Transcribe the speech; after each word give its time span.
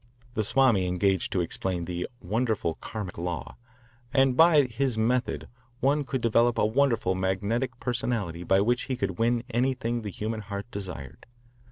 The 0.33 0.41
Swami 0.41 0.87
engaged 0.87 1.31
to 1.31 1.41
explain 1.41 1.85
the 1.85 2.07
"wonderful 2.21 2.73
Karmic 2.81 3.19
law," 3.19 3.55
and 4.11 4.35
by 4.35 4.63
his 4.63 4.97
method 4.97 5.47
one 5.79 6.05
could 6.05 6.21
develop 6.21 6.57
a 6.57 6.65
wonderful 6.65 7.13
magnetic 7.13 7.79
personality 7.79 8.41
by 8.43 8.61
which 8.61 8.85
he 8.85 8.95
could 8.95 9.19
win 9.19 9.43
anything 9.51 10.01
the 10.01 10.09
human 10.09 10.39
heart 10.39 10.65
desired. 10.71 11.27